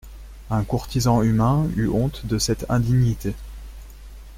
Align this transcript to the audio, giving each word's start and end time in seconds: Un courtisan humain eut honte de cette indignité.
Un 0.49 0.63
courtisan 0.63 1.21
humain 1.21 1.69
eut 1.77 1.87
honte 1.87 2.25
de 2.25 2.39
cette 2.39 2.65
indignité. 2.71 3.35